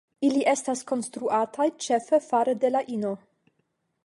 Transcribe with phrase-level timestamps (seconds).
[0.27, 3.17] Ili estas konstruataj ĉefe fare de la ino.